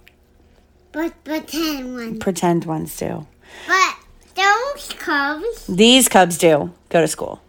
But 0.92 1.22
pretend 1.24 1.94
one. 1.94 2.18
Pretend 2.18 2.64
ones 2.64 2.96
do. 2.96 3.26
But 3.66 3.96
those 4.34 4.88
Cubs. 4.98 5.66
These 5.66 6.08
cubs 6.08 6.38
do 6.38 6.72
go 6.88 7.00
to 7.00 7.08
school. 7.08 7.40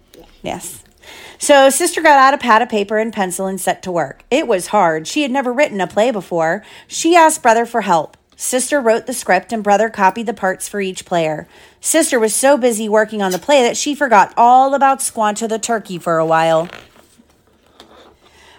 Yes. 0.42 0.84
So 1.38 1.70
sister 1.70 2.02
got 2.02 2.20
out 2.20 2.34
a 2.34 2.38
pad 2.38 2.62
of 2.62 2.70
paper 2.70 2.98
and 2.98 3.12
pencil 3.12 3.48
and 3.48 3.60
set 3.60 3.82
to 3.84 3.92
work. 3.92 4.24
It 4.30 4.48
was 4.48 4.68
hard. 4.68 5.08
She 5.08 5.24
had 5.24 5.32
never 5.32 5.52
written 5.52 5.82
a 5.82 5.88
play 5.88 6.12
before. 6.12 6.64
She 6.88 7.16
asked 7.16 7.42
brother 7.42 7.66
for 7.66 7.82
help. 7.82 8.18
Sister 8.42 8.82
wrote 8.82 9.06
the 9.06 9.14
script 9.14 9.54
and 9.54 9.64
brother 9.64 9.88
copied 9.88 10.26
the 10.26 10.34
parts 10.34 10.68
for 10.68 10.82
each 10.82 11.06
player. 11.06 11.48
Sister 11.80 12.20
was 12.20 12.34
so 12.34 12.58
busy 12.58 12.90
working 12.90 13.22
on 13.22 13.32
the 13.32 13.38
play 13.38 13.62
that 13.62 13.78
she 13.78 13.94
forgot 13.94 14.34
all 14.36 14.74
about 14.74 15.00
Squanto 15.00 15.46
the 15.46 15.60
turkey 15.60 16.00
for 16.00 16.18
a 16.18 16.26
while. 16.26 16.68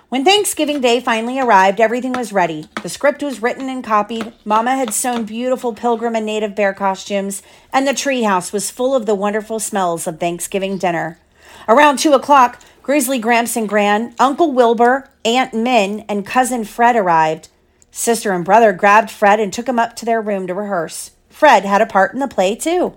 When 0.08 0.24
Thanksgiving 0.24 0.80
Day 0.80 1.00
finally 1.00 1.40
arrived, 1.40 1.80
everything 1.80 2.12
was 2.12 2.32
ready. 2.32 2.68
The 2.84 2.88
script 2.88 3.24
was 3.24 3.42
written 3.42 3.68
and 3.68 3.82
copied. 3.82 4.32
Mama 4.44 4.76
had 4.76 4.94
sewn 4.94 5.24
beautiful 5.24 5.74
pilgrim 5.74 6.14
and 6.14 6.24
native 6.24 6.54
bear 6.54 6.72
costumes, 6.72 7.42
and 7.72 7.84
the 7.84 7.90
treehouse 7.90 8.52
was 8.52 8.70
full 8.70 8.94
of 8.94 9.06
the 9.06 9.16
wonderful 9.16 9.58
smells 9.58 10.06
of 10.06 10.20
Thanksgiving 10.20 10.78
dinner. 10.78 11.18
Around 11.66 11.98
two 11.98 12.12
o'clock, 12.12 12.62
Grizzly 12.84 13.18
Gramps 13.18 13.56
and 13.56 13.68
Gran, 13.68 14.14
Uncle 14.20 14.52
Wilbur, 14.52 15.08
Aunt 15.24 15.52
Min, 15.52 16.04
and 16.08 16.24
Cousin 16.24 16.62
Fred 16.64 16.94
arrived. 16.94 17.48
Sister 17.92 18.32
and 18.32 18.44
brother 18.44 18.72
grabbed 18.72 19.10
Fred 19.10 19.38
and 19.38 19.52
took 19.52 19.68
him 19.68 19.78
up 19.78 19.94
to 19.96 20.06
their 20.06 20.20
room 20.20 20.46
to 20.46 20.54
rehearse. 20.54 21.12
Fred 21.28 21.64
had 21.64 21.82
a 21.82 21.86
part 21.86 22.14
in 22.14 22.20
the 22.20 22.26
play, 22.26 22.56
too. 22.56 22.96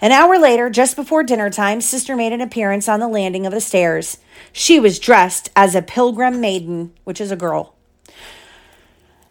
An 0.00 0.10
hour 0.10 0.38
later, 0.38 0.68
just 0.70 0.96
before 0.96 1.22
dinner 1.22 1.50
time, 1.50 1.80
Sister 1.80 2.16
made 2.16 2.32
an 2.32 2.40
appearance 2.40 2.88
on 2.88 2.98
the 2.98 3.06
landing 3.06 3.46
of 3.46 3.52
the 3.52 3.60
stairs. 3.60 4.18
She 4.50 4.80
was 4.80 4.98
dressed 4.98 5.50
as 5.54 5.74
a 5.74 5.82
pilgrim 5.82 6.40
maiden, 6.40 6.92
which 7.04 7.20
is 7.20 7.30
a 7.30 7.36
girl. 7.36 7.76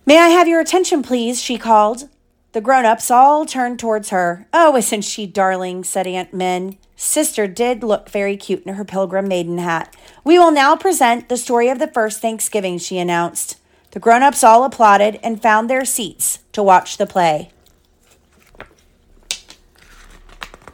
May 0.06 0.18
I 0.20 0.30
have 0.30 0.48
your 0.48 0.62
attention, 0.62 1.02
please? 1.02 1.42
she 1.42 1.58
called. 1.58 2.08
The 2.54 2.62
grown 2.62 2.86
ups 2.86 3.10
all 3.10 3.46
turned 3.46 3.80
towards 3.80 4.10
her. 4.10 4.48
Oh, 4.54 4.76
isn't 4.76 5.02
she 5.02 5.26
darling? 5.26 5.84
said 5.84 6.06
Aunt 6.06 6.34
Min. 6.34 6.78
Sister 6.96 7.48
did 7.48 7.84
look 7.84 8.10
very 8.10 8.38
cute 8.38 8.64
in 8.64 8.76
her 8.76 8.86
pilgrim 8.86 9.28
maiden 9.28 9.58
hat. 9.58 9.96
We 10.24 10.38
will 10.38 10.52
now 10.52 10.76
present 10.76 11.30
the 11.30 11.38
story 11.38 11.68
of 11.70 11.80
the 11.80 11.88
first 11.88 12.22
Thanksgiving, 12.22 12.78
she 12.78 13.00
announced. 13.00 13.58
The 13.92 14.00
grown 14.00 14.24
ups 14.24 14.44
all 14.44 14.64
applauded 14.64 15.20
and 15.22 15.42
found 15.42 15.70
their 15.70 15.86
seats 15.86 16.40
to 16.54 16.64
watch 16.64 16.98
the 16.98 17.06
play. 17.06 17.52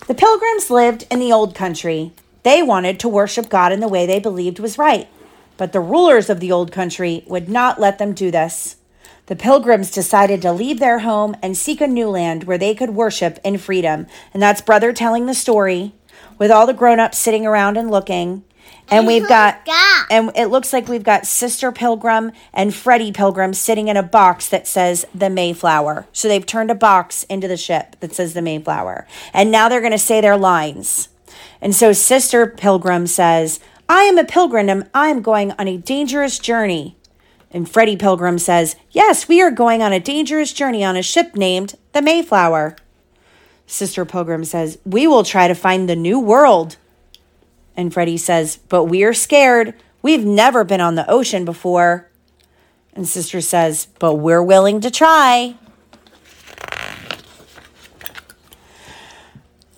The 0.08 0.14
pilgrims 0.14 0.70
lived 0.70 1.06
in 1.12 1.20
the 1.20 1.34
old 1.34 1.54
country. 1.54 2.14
They 2.44 2.64
wanted 2.64 3.00
to 3.02 3.10
worship 3.10 3.50
God 3.50 3.72
in 3.72 3.80
the 3.80 3.88
way 3.88 4.06
they 4.06 4.20
believed 4.20 4.60
was 4.60 4.78
right, 4.78 5.10
but 5.58 5.74
the 5.74 5.82
rulers 5.82 6.30
of 6.30 6.40
the 6.40 6.52
old 6.52 6.72
country 6.72 7.24
would 7.28 7.50
not 7.50 7.80
let 7.80 7.98
them 7.98 8.14
do 8.14 8.32
this. 8.32 8.78
The 9.26 9.36
pilgrims 9.36 9.92
decided 9.92 10.42
to 10.44 10.54
leave 10.54 10.80
their 10.80 11.00
home 11.00 11.36
and 11.42 11.58
seek 11.58 11.82
a 11.82 11.88
new 11.88 12.08
land 12.08 12.46
where 12.46 12.58
they 12.58 12.74
could 12.74 12.92
worship 12.92 13.40
in 13.44 13.58
freedom. 13.58 14.08
And 14.34 14.42
that's 14.42 14.62
brother 14.62 14.94
telling 14.94 15.26
the 15.26 15.34
story 15.34 15.94
with 16.38 16.52
all 16.52 16.66
the 16.66 16.74
grown-ups 16.74 17.18
sitting 17.18 17.46
around 17.46 17.76
and 17.76 17.92
looking. 17.92 18.46
And 18.90 19.06
oh 19.06 19.08
we've 19.08 19.28
got, 19.28 19.68
and 20.10 20.32
it 20.36 20.48
looks 20.48 20.72
like 20.72 20.88
we've 20.88 21.04
got 21.04 21.28
Sister 21.28 21.72
Pilgrim 21.72 22.32
and 22.54 22.74
Freddie 22.74 23.12
Pilgrim 23.12 23.54
sitting 23.54 23.90
in 23.90 23.98
a 23.98 24.04
box 24.04 24.48
that 24.50 24.68
says 24.68 25.06
the 25.14 25.30
Mayflower. 25.30 26.08
So 26.14 26.28
they've 26.28 26.46
turned 26.46 26.72
a 26.72 26.76
box 26.76 27.24
into 27.24 27.48
the 27.48 27.58
ship 27.58 27.98
that 28.00 28.14
says 28.14 28.34
the 28.34 28.42
Mayflower. 28.42 29.06
And 29.34 29.52
now 29.52 29.68
they're 29.68 29.82
going 29.82 29.92
to 29.92 29.98
say 29.98 30.22
their 30.22 30.38
lines. 30.38 31.10
And 31.62 31.76
so 31.76 31.92
Sister 31.92 32.48
Pilgrim 32.48 33.08
says, 33.08 33.60
I 33.90 34.04
am 34.04 34.18
a 34.18 34.26
pilgrim 34.26 34.70
and 34.70 34.90
I 34.94 35.08
am 35.10 35.22
going 35.22 35.52
on 35.54 35.68
a 35.68 35.78
dangerous 35.78 36.40
journey. 36.40 36.98
And 37.52 37.70
Freddie 37.70 37.96
Pilgrim 37.96 38.40
says, 38.40 38.76
Yes, 38.92 39.28
we 39.28 39.42
are 39.42 39.52
going 39.52 39.82
on 39.82 39.94
a 39.94 40.00
dangerous 40.00 40.52
journey 40.52 40.84
on 40.84 40.98
a 40.98 41.02
ship 41.02 41.36
named 41.36 41.76
the 41.94 42.02
Mayflower. 42.02 42.76
Sister 43.66 44.06
Pilgrim 44.06 44.44
says, 44.44 44.78
We 44.86 45.08
will 45.08 45.24
try 45.24 45.48
to 45.48 45.56
find 45.56 45.88
the 45.88 45.96
new 45.96 46.20
world. 46.20 46.78
And 47.78 47.94
Freddie 47.94 48.18
says, 48.18 48.58
But 48.68 48.86
we're 48.86 49.14
scared. 49.14 49.76
We've 50.02 50.26
never 50.26 50.64
been 50.64 50.82
on 50.82 50.96
the 50.96 51.10
ocean 51.10 51.46
before. 51.46 52.10
And 52.94 53.08
Sister 53.08 53.40
says, 53.40 53.88
But 54.00 54.16
we're 54.16 54.44
willing 54.44 54.82
to 54.82 54.92
try. 54.92 55.56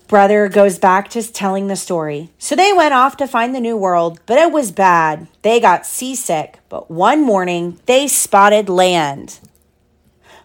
Brother 0.08 0.48
goes 0.48 0.76
back 0.76 1.08
to 1.10 1.22
telling 1.22 1.68
the 1.68 1.76
story. 1.76 2.30
So 2.36 2.56
they 2.56 2.72
went 2.72 2.94
off 2.94 3.16
to 3.18 3.28
find 3.28 3.54
the 3.54 3.60
new 3.60 3.76
world, 3.76 4.18
but 4.26 4.38
it 4.38 4.50
was 4.50 4.72
bad. 4.72 5.28
They 5.42 5.60
got 5.60 5.86
seasick, 5.86 6.58
but 6.68 6.90
one 6.90 7.22
morning 7.22 7.78
they 7.86 8.08
spotted 8.08 8.68
land. 8.68 9.38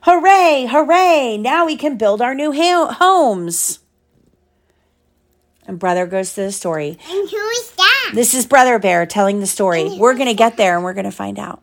Hooray, 0.01 0.67
hooray! 0.69 1.37
Now 1.39 1.65
we 1.65 1.77
can 1.77 1.97
build 1.97 2.21
our 2.21 2.35
new 2.35 2.51
ha- 2.51 2.93
homes. 2.99 3.79
And 5.67 5.79
Brother 5.79 6.05
goes 6.05 6.33
to 6.33 6.41
the 6.41 6.51
story. 6.51 6.97
And 7.09 7.29
who 7.29 7.49
is 7.49 7.71
that? 7.71 8.11
This 8.13 8.33
is 8.33 8.45
Brother 8.45 8.77
Bear 8.77 9.05
telling 9.05 9.39
the 9.39 9.47
story. 9.47 9.97
We're 9.97 10.13
going 10.13 10.27
to 10.27 10.33
get 10.33 10.57
there 10.57 10.75
and 10.75 10.83
we're 10.83 10.93
going 10.93 11.05
to 11.05 11.11
find 11.11 11.39
out. 11.39 11.61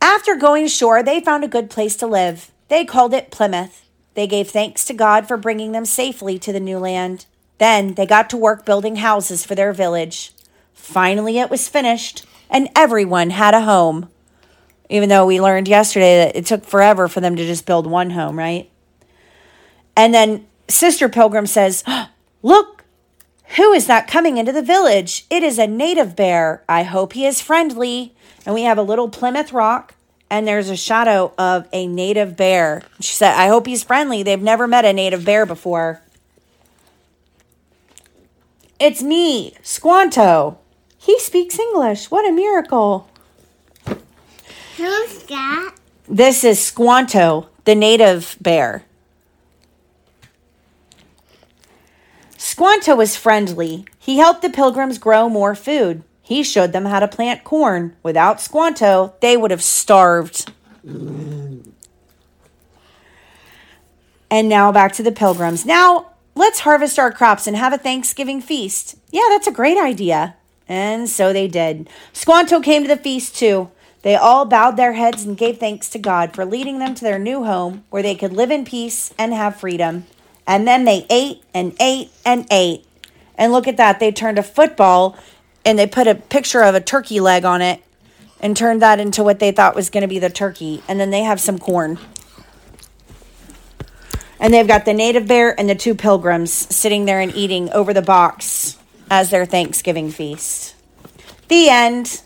After 0.00 0.34
going 0.34 0.64
ashore, 0.64 1.02
they 1.02 1.20
found 1.20 1.44
a 1.44 1.48
good 1.48 1.70
place 1.70 1.96
to 1.96 2.06
live. 2.06 2.50
They 2.68 2.84
called 2.84 3.14
it 3.14 3.30
Plymouth. 3.30 3.88
They 4.14 4.26
gave 4.26 4.50
thanks 4.50 4.84
to 4.86 4.94
God 4.94 5.26
for 5.26 5.36
bringing 5.36 5.72
them 5.72 5.86
safely 5.86 6.38
to 6.40 6.52
the 6.52 6.60
new 6.60 6.78
land. 6.78 7.26
Then 7.58 7.94
they 7.94 8.06
got 8.06 8.28
to 8.30 8.36
work 8.36 8.66
building 8.66 8.96
houses 8.96 9.44
for 9.44 9.54
their 9.54 9.72
village. 9.72 10.32
Finally, 10.74 11.38
it 11.38 11.48
was 11.48 11.68
finished, 11.68 12.26
and 12.50 12.68
everyone 12.74 13.30
had 13.30 13.54
a 13.54 13.62
home. 13.62 14.08
Even 14.90 15.08
though 15.08 15.24
we 15.24 15.40
learned 15.40 15.68
yesterday 15.68 16.18
that 16.18 16.36
it 16.36 16.44
took 16.44 16.64
forever 16.64 17.08
for 17.08 17.20
them 17.20 17.36
to 17.36 17.46
just 17.46 17.64
build 17.64 17.86
one 17.86 18.10
home, 18.10 18.36
right? 18.36 18.68
And 19.96 20.12
then 20.12 20.46
Sister 20.68 21.08
Pilgrim 21.08 21.46
says, 21.46 21.84
oh, 21.86 22.08
Look, 22.42 22.84
who 23.56 23.72
is 23.72 23.86
that 23.86 24.08
coming 24.08 24.36
into 24.36 24.52
the 24.52 24.62
village? 24.62 25.26
It 25.30 25.42
is 25.42 25.58
a 25.58 25.66
native 25.66 26.16
bear. 26.16 26.64
I 26.68 26.82
hope 26.82 27.12
he 27.12 27.26
is 27.26 27.40
friendly. 27.40 28.14
And 28.44 28.54
we 28.54 28.62
have 28.62 28.78
a 28.78 28.82
little 28.82 29.08
Plymouth 29.08 29.52
Rock 29.52 29.94
and 30.32 30.48
there's 30.48 30.70
a 30.70 30.76
shadow 30.76 31.34
of 31.36 31.68
a 31.74 31.86
native 31.86 32.38
bear. 32.38 32.82
She 33.00 33.12
said, 33.12 33.34
I 33.34 33.48
hope 33.48 33.66
he's 33.66 33.84
friendly. 33.84 34.22
They've 34.22 34.40
never 34.40 34.66
met 34.66 34.86
a 34.86 34.92
native 34.94 35.26
bear 35.26 35.44
before. 35.44 36.00
It's 38.80 39.02
me, 39.02 39.54
Squanto. 39.62 40.58
He 40.96 41.20
speaks 41.20 41.58
English. 41.58 42.10
What 42.10 42.26
a 42.26 42.32
miracle. 42.32 43.10
Who's 44.78 45.22
that? 45.24 45.74
This 46.08 46.44
is 46.44 46.64
Squanto, 46.64 47.50
the 47.66 47.74
native 47.74 48.38
bear. 48.40 48.84
Squanto 52.52 52.94
was 52.94 53.16
friendly. 53.16 53.86
He 53.98 54.18
helped 54.18 54.42
the 54.42 54.50
pilgrims 54.50 54.98
grow 54.98 55.30
more 55.30 55.54
food. 55.54 56.02
He 56.20 56.42
showed 56.42 56.72
them 56.72 56.84
how 56.84 57.00
to 57.00 57.08
plant 57.08 57.44
corn. 57.44 57.96
Without 58.02 58.42
Squanto, 58.42 59.14
they 59.22 59.38
would 59.38 59.50
have 59.50 59.62
starved. 59.62 60.52
And 60.84 61.72
now 64.50 64.70
back 64.70 64.92
to 64.92 65.02
the 65.02 65.10
pilgrims. 65.10 65.64
Now, 65.64 66.10
let's 66.34 66.60
harvest 66.60 66.98
our 66.98 67.10
crops 67.10 67.46
and 67.46 67.56
have 67.56 67.72
a 67.72 67.78
Thanksgiving 67.78 68.42
feast. 68.42 68.96
Yeah, 69.10 69.28
that's 69.30 69.46
a 69.46 69.50
great 69.50 69.78
idea. 69.78 70.36
And 70.68 71.08
so 71.08 71.32
they 71.32 71.48
did. 71.48 71.88
Squanto 72.12 72.60
came 72.60 72.82
to 72.82 72.88
the 72.88 72.98
feast 72.98 73.34
too. 73.34 73.70
They 74.02 74.14
all 74.14 74.44
bowed 74.44 74.76
their 74.76 74.92
heads 74.92 75.24
and 75.24 75.38
gave 75.38 75.56
thanks 75.56 75.88
to 75.88 75.98
God 75.98 76.34
for 76.34 76.44
leading 76.44 76.80
them 76.80 76.94
to 76.96 77.02
their 77.02 77.18
new 77.18 77.44
home 77.44 77.84
where 77.88 78.02
they 78.02 78.14
could 78.14 78.34
live 78.34 78.50
in 78.50 78.66
peace 78.66 79.14
and 79.16 79.32
have 79.32 79.56
freedom. 79.56 80.04
And 80.46 80.66
then 80.66 80.84
they 80.84 81.06
ate 81.08 81.42
and 81.54 81.74
ate 81.80 82.10
and 82.24 82.46
ate. 82.50 82.84
And 83.36 83.52
look 83.52 83.66
at 83.66 83.76
that, 83.76 84.00
they 84.00 84.12
turned 84.12 84.38
a 84.38 84.42
football 84.42 85.16
and 85.64 85.78
they 85.78 85.86
put 85.86 86.06
a 86.06 86.14
picture 86.14 86.62
of 86.62 86.74
a 86.74 86.80
turkey 86.80 87.20
leg 87.20 87.44
on 87.44 87.62
it 87.62 87.82
and 88.40 88.56
turned 88.56 88.82
that 88.82 88.98
into 88.98 89.22
what 89.22 89.38
they 89.38 89.52
thought 89.52 89.74
was 89.74 89.88
going 89.88 90.02
to 90.02 90.08
be 90.08 90.18
the 90.18 90.30
turkey. 90.30 90.82
And 90.88 90.98
then 90.98 91.10
they 91.10 91.22
have 91.22 91.40
some 91.40 91.58
corn. 91.58 91.98
And 94.40 94.52
they've 94.52 94.66
got 94.66 94.84
the 94.84 94.92
native 94.92 95.28
bear 95.28 95.58
and 95.58 95.70
the 95.70 95.76
two 95.76 95.94
pilgrims 95.94 96.52
sitting 96.52 97.04
there 97.04 97.20
and 97.20 97.34
eating 97.34 97.70
over 97.70 97.94
the 97.94 98.02
box 98.02 98.76
as 99.08 99.30
their 99.30 99.46
Thanksgiving 99.46 100.10
feast. 100.10 100.74
The 101.46 101.68
end. 101.68 102.22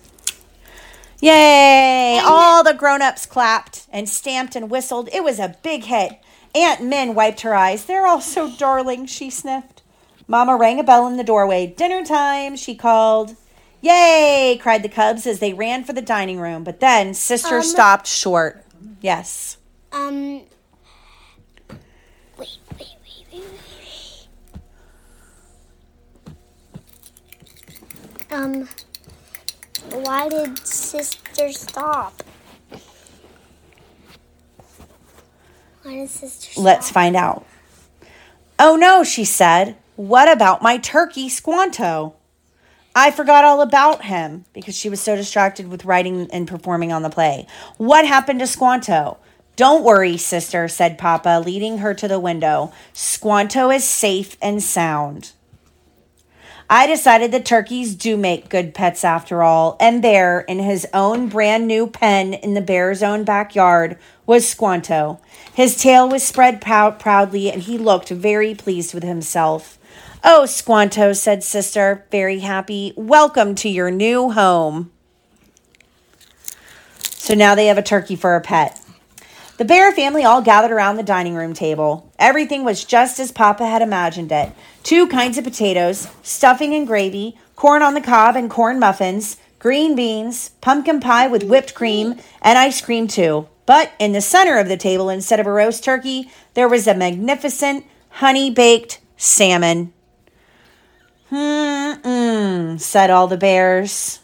Yay! 1.20 2.18
All 2.22 2.64
the 2.64 2.72
grown 2.72 3.02
ups 3.02 3.26
clapped 3.26 3.86
and 3.90 4.08
stamped 4.08 4.56
and 4.56 4.70
whistled. 4.70 5.10
It 5.12 5.22
was 5.22 5.38
a 5.38 5.56
big 5.62 5.84
hit. 5.84 6.18
Aunt 6.56 6.82
Min 6.82 7.14
wiped 7.14 7.42
her 7.42 7.54
eyes. 7.54 7.84
They're 7.84 8.06
all 8.06 8.22
so 8.22 8.50
darling, 8.50 9.04
she 9.06 9.28
sniffed. 9.28 9.82
Mama 10.26 10.56
rang 10.56 10.80
a 10.80 10.82
bell 10.82 11.06
in 11.06 11.18
the 11.18 11.22
doorway. 11.24 11.66
Dinner 11.66 12.02
time, 12.04 12.56
she 12.56 12.74
called. 12.74 13.36
Yay! 13.82 14.58
cried 14.60 14.82
the 14.82 14.88
cubs 14.88 15.26
as 15.26 15.38
they 15.38 15.52
ran 15.52 15.84
for 15.84 15.92
the 15.92 16.00
dining 16.02 16.40
room. 16.40 16.64
But 16.64 16.80
then 16.80 17.12
Sister 17.12 17.56
Um, 17.56 17.62
stopped 17.62 18.06
short. 18.06 18.64
Yes. 19.00 19.58
Um. 19.92 20.42
Wait, 22.38 22.58
wait, 22.78 22.96
wait, 23.04 23.26
wait, 23.32 23.44
wait, 23.44 24.28
wait. 28.30 28.32
Um. 28.32 28.68
Why 29.92 30.28
did 30.28 30.58
sister 30.66 31.52
stop? 31.52 32.22
Why 35.86 35.94
did 35.94 36.10
sister? 36.10 36.60
Let's 36.60 36.90
find 36.90 37.14
out. 37.14 37.46
Oh 38.58 38.74
no, 38.74 39.04
she 39.04 39.24
said. 39.24 39.76
What 39.94 40.28
about 40.28 40.60
my 40.60 40.78
turkey, 40.78 41.28
Squanto? 41.28 42.16
I 42.92 43.12
forgot 43.12 43.44
all 43.44 43.60
about 43.60 44.04
him 44.06 44.46
because 44.52 44.76
she 44.76 44.88
was 44.88 45.00
so 45.00 45.14
distracted 45.14 45.68
with 45.68 45.84
writing 45.84 46.28
and 46.32 46.48
performing 46.48 46.90
on 46.90 47.02
the 47.02 47.08
play. 47.08 47.46
What 47.76 48.04
happened 48.04 48.40
to 48.40 48.48
Squanto? 48.48 49.18
Don't 49.54 49.84
worry, 49.84 50.16
sister, 50.16 50.66
said 50.66 50.98
Papa, 50.98 51.40
leading 51.44 51.78
her 51.78 51.94
to 51.94 52.08
the 52.08 52.18
window. 52.18 52.72
Squanto 52.92 53.70
is 53.70 53.84
safe 53.84 54.36
and 54.42 54.60
sound. 54.60 55.32
I 56.68 56.88
decided 56.88 57.30
that 57.30 57.44
turkeys 57.44 57.94
do 57.94 58.16
make 58.16 58.48
good 58.48 58.74
pets 58.74 59.04
after 59.04 59.44
all, 59.44 59.76
and 59.78 60.02
there, 60.02 60.40
in 60.40 60.58
his 60.58 60.84
own 60.92 61.28
brand 61.28 61.68
new 61.68 61.86
pen 61.86 62.34
in 62.34 62.54
the 62.54 62.60
bear's 62.60 63.04
own 63.04 63.22
backyard, 63.22 63.96
was 64.26 64.48
Squanto. 64.48 65.20
His 65.54 65.80
tail 65.80 66.08
was 66.08 66.24
spread 66.24 66.60
proud, 66.60 66.98
proudly, 66.98 67.52
and 67.52 67.62
he 67.62 67.78
looked 67.78 68.08
very 68.08 68.52
pleased 68.52 68.94
with 68.94 69.04
himself. 69.04 69.78
Oh, 70.24 70.44
Squanto, 70.44 71.12
said 71.12 71.44
Sister, 71.44 72.04
very 72.10 72.40
happy. 72.40 72.92
Welcome 72.96 73.54
to 73.56 73.68
your 73.68 73.92
new 73.92 74.32
home. 74.32 74.90
So 76.98 77.34
now 77.34 77.54
they 77.54 77.66
have 77.66 77.78
a 77.78 77.82
turkey 77.82 78.16
for 78.16 78.34
a 78.34 78.40
pet. 78.40 78.80
The 79.58 79.64
Bear 79.64 79.90
family 79.90 80.22
all 80.22 80.42
gathered 80.42 80.70
around 80.70 80.96
the 80.96 81.02
dining 81.02 81.34
room 81.34 81.54
table. 81.54 82.12
Everything 82.18 82.62
was 82.62 82.84
just 82.84 83.18
as 83.18 83.32
Papa 83.32 83.66
had 83.66 83.80
imagined 83.80 84.30
it 84.30 84.52
two 84.82 85.06
kinds 85.08 85.38
of 85.38 85.44
potatoes, 85.44 86.08
stuffing 86.22 86.74
and 86.74 86.86
gravy, 86.86 87.36
corn 87.56 87.82
on 87.82 87.94
the 87.94 88.00
cob 88.00 88.36
and 88.36 88.50
corn 88.50 88.78
muffins, 88.78 89.38
green 89.58 89.96
beans, 89.96 90.50
pumpkin 90.60 91.00
pie 91.00 91.26
with 91.26 91.42
whipped 91.42 91.74
cream, 91.74 92.16
and 92.42 92.58
ice 92.58 92.80
cream 92.80 93.08
too. 93.08 93.48
But 93.64 93.92
in 93.98 94.12
the 94.12 94.20
center 94.20 94.58
of 94.58 94.68
the 94.68 94.76
table, 94.76 95.08
instead 95.08 95.40
of 95.40 95.46
a 95.46 95.50
roast 95.50 95.82
turkey, 95.82 96.30
there 96.54 96.68
was 96.68 96.86
a 96.86 96.94
magnificent 96.94 97.84
honey 98.10 98.50
baked 98.50 99.00
salmon. 99.16 99.92
Hmm, 101.30 102.76
said 102.76 103.10
all 103.10 103.26
the 103.26 103.36
bears. 103.36 104.20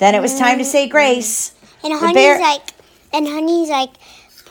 Then 0.00 0.14
it 0.14 0.20
was 0.20 0.38
time 0.38 0.58
to 0.58 0.64
say 0.64 0.88
grace. 0.88 1.54
And 1.82 1.94
Honey's 1.94 2.14
bear- 2.14 2.40
like, 2.40 2.70
and 3.12 3.26
Honey's 3.26 3.70
like, 3.70 3.94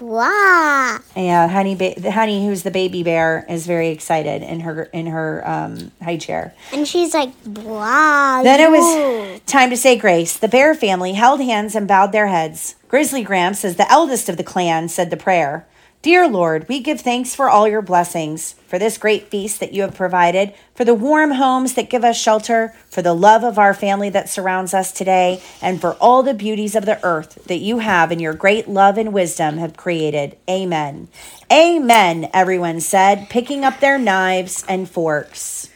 blah. 0.08 1.00
Yeah, 1.16 1.48
honey, 1.48 1.76
ba- 1.76 2.12
honey, 2.12 2.46
who's 2.46 2.64
the 2.64 2.72
baby 2.72 3.04
bear, 3.04 3.46
is 3.50 3.66
very 3.66 3.90
excited 3.90 4.42
in 4.42 4.62
her 4.62 4.84
in 4.86 5.08
her 5.08 5.42
um, 5.48 5.92
high 6.02 6.18
chair. 6.18 6.54
And 6.72 6.88
she's 6.88 7.14
like, 7.14 7.32
blah. 7.44 8.44
Then 8.44 8.60
it 8.60 8.72
was 8.72 9.42
time 9.46 9.70
to 9.70 9.78
say 9.78 9.98
grace. 9.98 10.38
The 10.38 10.48
bear 10.48 10.76
family 10.76 11.14
held 11.14 11.42
hands 11.42 11.76
and 11.76 11.88
bowed 11.88 12.12
their 12.12 12.28
heads. 12.28 12.76
Grizzly 12.88 13.24
Gramps, 13.24 13.66
as 13.66 13.76
the 13.78 13.92
eldest 13.92 14.30
of 14.30 14.38
the 14.38 14.44
clan, 14.44 14.90
said 14.90 15.10
the 15.10 15.18
prayer. 15.18 15.66
Dear 16.04 16.28
Lord, 16.28 16.68
we 16.68 16.82
give 16.82 17.00
thanks 17.00 17.34
for 17.34 17.50
all 17.50 17.66
your 17.66 17.82
blessings, 17.82 18.56
for 18.68 18.78
this 18.78 18.98
great 18.98 19.30
feast 19.30 19.62
that 19.62 19.72
you 19.72 19.84
have 19.84 19.96
provided, 19.96 20.54
for 20.76 20.84
the 20.84 20.94
warm 20.94 21.32
homes 21.32 21.76
that 21.76 21.90
give 21.90 22.04
us 22.04 22.20
shelter, 22.20 22.76
for 22.90 23.02
the 23.02 23.14
love 23.14 23.42
of 23.46 23.58
our 23.58 23.74
family 23.74 24.10
that 24.10 24.28
surrounds 24.28 24.74
us 24.74 24.92
today, 24.92 25.42
and 25.62 25.80
for 25.80 25.94
all 26.02 26.22
the 26.22 26.34
beauties 26.34 26.76
of 26.76 26.86
the 26.86 27.02
earth 27.06 27.46
that 27.46 27.60
you 27.60 27.80
have 27.80 28.12
in 28.12 28.20
your 28.20 28.34
great 28.34 28.68
love 28.68 28.98
and 28.98 29.14
wisdom 29.14 29.60
have 29.60 29.78
created. 29.78 30.36
Amen. 30.50 31.08
Amen, 31.50 32.30
everyone 32.34 32.82
said, 32.82 33.30
picking 33.30 33.64
up 33.64 33.80
their 33.80 33.98
knives 33.98 34.66
and 34.68 34.90
forks. 34.90 35.70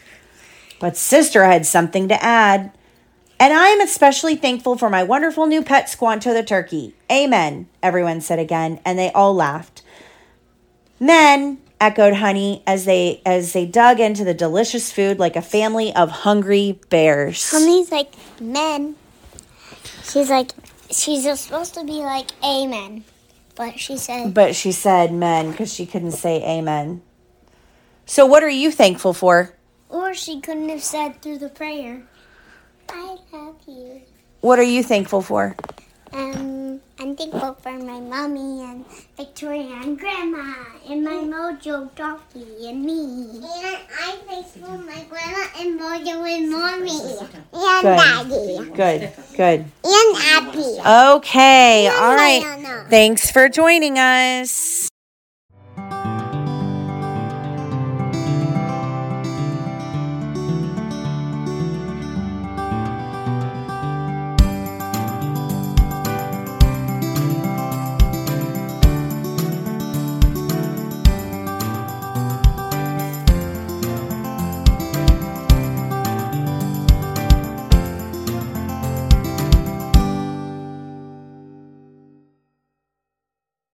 But 0.77 0.98
Sister 0.98 1.46
had 1.46 1.65
something 1.65 2.10
to 2.10 2.22
add. 2.22 2.74
And 3.39 3.53
I 3.53 3.67
am 3.67 3.79
especially 3.79 4.36
thankful 4.36 4.77
for 4.77 4.89
my 4.89 5.03
wonderful 5.03 5.46
new 5.46 5.63
pet 5.63 5.89
Squanto 5.89 6.34
the 6.34 6.43
turkey. 6.43 6.96
Amen, 7.10 7.69
everyone 7.81 8.19
said 8.19 8.39
again, 8.39 8.81
and 8.84 9.00
they 9.00 9.10
all 9.13 9.34
laughed. 9.34 9.84
Men, 11.00 11.60
echoed 11.80 12.16
Honey 12.16 12.63
as 12.66 12.86
they 12.86 13.22
as 13.25 13.54
they 13.54 13.66
dug 13.66 14.00
into 14.00 14.24
the 14.24 14.34
delicious 14.34 14.92
food 14.92 15.20
like 15.20 15.36
a 15.36 15.42
family 15.42 15.94
of 15.96 16.10
hungry 16.10 16.80
bears. 16.89 17.51
Honey's 17.51 17.92
like, 17.92 18.13
men. 18.42 18.96
She's 20.04 20.30
like, 20.30 20.51
she's 20.89 21.39
supposed 21.39 21.74
to 21.75 21.84
be 21.84 22.01
like, 22.01 22.32
amen. 22.44 23.04
But 23.56 23.80
she 23.80 23.98
said, 23.98 24.34
But 24.34 24.56
she 24.56 24.72
said 24.72 25.12
men 25.12 25.51
because 25.51 25.74
she 25.74 25.86
couldn't 25.86 26.12
say 26.13 26.42
amen. 26.44 27.01
So 28.06 28.25
what 28.25 28.44
are 28.44 28.50
you 28.50 28.72
thankful 28.72 29.13
for? 29.13 29.54
or 29.89 30.13
she 30.13 30.39
couldn't 30.42 30.70
have 30.70 30.84
said 30.84 31.22
through 31.22 31.38
the 31.38 31.50
prayer, 31.50 32.04
I 32.89 33.18
love 33.32 33.56
you. 33.68 34.01
What 34.42 34.60
are 34.60 34.63
you 34.63 34.84
thankful 34.84 35.22
for? 35.22 35.56
Um, 36.13 36.80
I'm 37.00 37.15
thankful 37.15 37.54
for 37.62 37.78
my 37.78 38.00
mommy 38.00 38.63
and 38.63 38.86
Victoria 39.17 39.80
and 39.84 40.00
Grandma 40.00 40.54
and 40.89 41.04
my 41.04 41.12
mojo 41.12 41.93
donkey 41.96 42.67
and 42.67 42.84
me. 42.84 43.39
And 43.43 43.78
I'm 44.02 44.20
thankful 44.20 44.62
for 44.62 44.78
my 44.78 45.04
grandma 45.10 45.46
and 45.60 45.80
mojo 45.80 46.28
and 46.28 46.52
mommy. 46.52 47.17
And. 47.54 47.84
Daddy. 47.84 48.70
Good, 48.72 49.12
good. 49.36 49.65
And 49.84 50.17
Abby. 50.17 51.17
Okay, 51.17 51.88
all 51.88 52.15
right. 52.15 52.88
Thanks 52.89 53.30
for 53.30 53.50
joining 53.50 54.00
us. 54.00 54.87